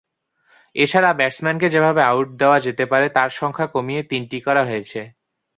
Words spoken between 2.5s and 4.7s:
যেতে পারে তার সংখ্যা কমিয়ে তিনটি করা